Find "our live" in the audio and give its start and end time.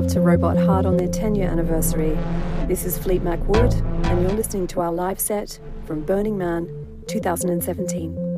4.80-5.20